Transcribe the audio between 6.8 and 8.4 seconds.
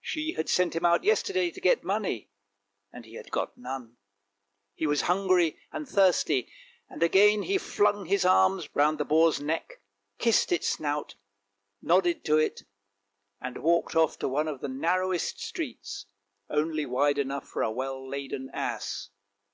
and again he flung his